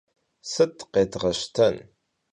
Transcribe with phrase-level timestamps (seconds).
[0.49, 1.75] Sıt khêdğeşten?